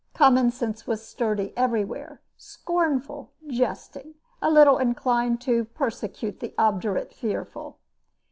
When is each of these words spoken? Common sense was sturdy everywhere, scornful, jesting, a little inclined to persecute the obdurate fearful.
Common 0.15 0.49
sense 0.49 0.87
was 0.87 1.07
sturdy 1.07 1.53
everywhere, 1.55 2.21
scornful, 2.35 3.33
jesting, 3.45 4.15
a 4.41 4.49
little 4.49 4.79
inclined 4.79 5.39
to 5.41 5.65
persecute 5.65 6.39
the 6.39 6.55
obdurate 6.57 7.13
fearful. 7.13 7.77